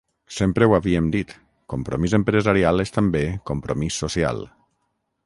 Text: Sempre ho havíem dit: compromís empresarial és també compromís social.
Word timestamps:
Sempre 0.35 0.67
ho 0.69 0.71
havíem 0.77 1.09
dit: 1.15 1.35
compromís 1.75 2.17
empresarial 2.19 2.85
és 2.87 2.95
també 2.97 3.23
compromís 3.51 4.01
social. 4.05 4.43